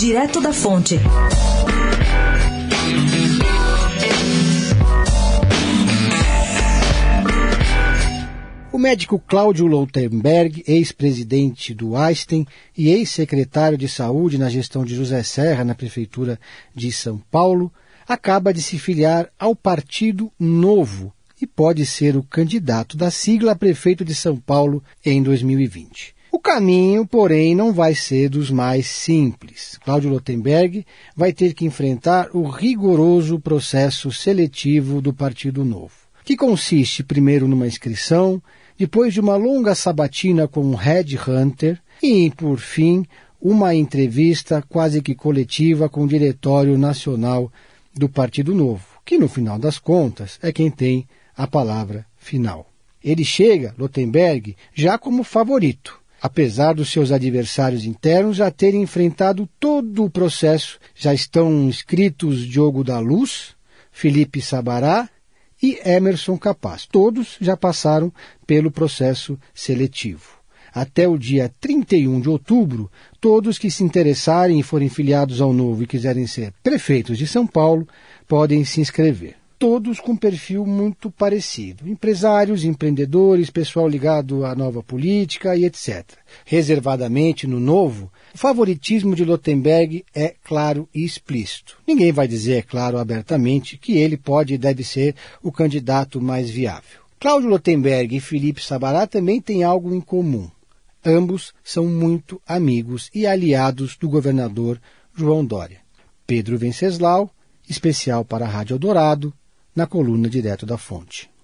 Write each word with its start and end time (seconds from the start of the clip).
Direto 0.00 0.40
da 0.40 0.50
Fonte. 0.50 0.98
O 8.72 8.78
médico 8.78 9.18
Cláudio 9.18 9.66
Loutenberg, 9.66 10.64
ex-presidente 10.66 11.74
do 11.74 11.94
Einstein 11.94 12.46
e 12.74 12.88
ex-secretário 12.88 13.76
de 13.76 13.86
saúde 13.88 14.38
na 14.38 14.48
gestão 14.48 14.86
de 14.86 14.94
José 14.94 15.22
Serra 15.22 15.64
na 15.64 15.74
prefeitura 15.74 16.40
de 16.74 16.90
São 16.90 17.18
Paulo, 17.30 17.70
acaba 18.08 18.54
de 18.54 18.62
se 18.62 18.78
filiar 18.78 19.28
ao 19.38 19.54
Partido 19.54 20.32
Novo 20.40 21.12
e 21.42 21.46
pode 21.46 21.84
ser 21.84 22.16
o 22.16 22.22
candidato 22.22 22.96
da 22.96 23.10
sigla 23.10 23.52
a 23.52 23.54
prefeito 23.54 24.02
de 24.02 24.14
São 24.14 24.38
Paulo 24.38 24.82
em 25.04 25.22
2020. 25.22 26.18
O 26.40 26.42
caminho, 26.42 27.06
porém, 27.06 27.54
não 27.54 27.70
vai 27.70 27.94
ser 27.94 28.30
dos 28.30 28.50
mais 28.50 28.86
simples. 28.86 29.78
Cláudio 29.84 30.08
Lotenberg 30.08 30.86
vai 31.14 31.34
ter 31.34 31.52
que 31.52 31.66
enfrentar 31.66 32.30
o 32.32 32.48
rigoroso 32.48 33.38
processo 33.38 34.10
seletivo 34.10 35.02
do 35.02 35.12
Partido 35.12 35.66
Novo, 35.66 35.92
que 36.24 36.38
consiste 36.38 37.04
primeiro 37.04 37.46
numa 37.46 37.66
inscrição, 37.66 38.42
depois 38.78 39.12
de 39.12 39.20
uma 39.20 39.36
longa 39.36 39.74
sabatina 39.74 40.48
com 40.48 40.62
um 40.62 40.74
headhunter 40.74 41.78
e, 42.02 42.30
por 42.30 42.58
fim, 42.58 43.04
uma 43.38 43.74
entrevista 43.74 44.64
quase 44.66 45.02
que 45.02 45.14
coletiva 45.14 45.90
com 45.90 46.04
o 46.04 46.08
Diretório 46.08 46.78
Nacional 46.78 47.52
do 47.94 48.08
Partido 48.08 48.54
Novo, 48.54 48.86
que 49.04 49.18
no 49.18 49.28
final 49.28 49.58
das 49.58 49.78
contas 49.78 50.38
é 50.42 50.50
quem 50.50 50.70
tem 50.70 51.06
a 51.36 51.46
palavra 51.46 52.06
final. 52.16 52.66
Ele 53.04 53.26
chega, 53.26 53.74
Lotenberg, 53.78 54.56
já 54.74 54.96
como 54.96 55.22
favorito, 55.22 55.99
apesar 56.20 56.74
dos 56.74 56.90
seus 56.90 57.10
adversários 57.10 57.84
internos 57.84 58.36
já 58.36 58.50
terem 58.50 58.82
enfrentado 58.82 59.48
todo 59.58 60.04
o 60.04 60.10
processo. 60.10 60.78
Já 60.94 61.14
estão 61.14 61.64
inscritos 61.64 62.46
Diogo 62.46 62.84
da 62.84 62.98
Luz, 62.98 63.56
Felipe 63.90 64.40
Sabará 64.42 65.08
e 65.62 65.78
Emerson 65.84 66.36
Capaz. 66.36 66.86
Todos 66.86 67.36
já 67.40 67.56
passaram 67.56 68.12
pelo 68.46 68.70
processo 68.70 69.38
seletivo. 69.54 70.38
Até 70.72 71.08
o 71.08 71.18
dia 71.18 71.52
31 71.60 72.20
de 72.20 72.28
outubro, 72.28 72.90
todos 73.20 73.58
que 73.58 73.70
se 73.70 73.82
interessarem 73.82 74.60
e 74.60 74.62
forem 74.62 74.88
filiados 74.88 75.40
ao 75.40 75.52
Novo 75.52 75.82
e 75.82 75.86
quiserem 75.86 76.28
ser 76.28 76.52
prefeitos 76.62 77.18
de 77.18 77.26
São 77.26 77.44
Paulo 77.44 77.88
podem 78.28 78.64
se 78.64 78.80
inscrever 78.80 79.39
todos 79.60 80.00
com 80.00 80.16
perfil 80.16 80.64
muito 80.64 81.10
parecido. 81.10 81.86
Empresários, 81.86 82.64
empreendedores, 82.64 83.50
pessoal 83.50 83.86
ligado 83.86 84.42
à 84.46 84.54
nova 84.54 84.82
política 84.82 85.54
e 85.54 85.66
etc. 85.66 86.02
Reservadamente 86.46 87.46
no 87.46 87.60
novo, 87.60 88.10
o 88.34 88.38
favoritismo 88.38 89.14
de 89.14 89.22
Lotenberg 89.22 90.02
é 90.14 90.34
claro 90.42 90.88
e 90.94 91.04
explícito. 91.04 91.76
Ninguém 91.86 92.10
vai 92.10 92.26
dizer, 92.26 92.54
é 92.54 92.62
claro, 92.62 92.96
abertamente, 92.96 93.76
que 93.76 93.98
ele 93.98 94.16
pode 94.16 94.54
e 94.54 94.58
deve 94.58 94.82
ser 94.82 95.14
o 95.42 95.52
candidato 95.52 96.22
mais 96.22 96.48
viável. 96.48 97.00
Cláudio 97.20 97.50
Lotenberg 97.50 98.16
e 98.16 98.20
Felipe 98.20 98.64
Sabará 98.64 99.06
também 99.06 99.42
têm 99.42 99.62
algo 99.62 99.94
em 99.94 100.00
comum. 100.00 100.50
Ambos 101.04 101.52
são 101.62 101.84
muito 101.84 102.40
amigos 102.48 103.10
e 103.14 103.26
aliados 103.26 103.94
do 103.98 104.08
governador 104.08 104.80
João 105.14 105.44
Dória. 105.44 105.82
Pedro 106.26 106.56
Venceslau, 106.56 107.30
especial 107.68 108.24
para 108.24 108.46
a 108.46 108.48
Rádio 108.48 108.74
Eldorado, 108.74 109.34
na 109.80 109.86
coluna 109.86 110.28
direto 110.28 110.66
da 110.66 110.76
fonte. 110.76 111.39